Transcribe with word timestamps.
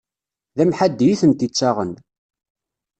D 0.57 0.59
amḥaddi 0.63 1.07
i 1.11 1.15
tent-ittaɣen. 1.21 1.93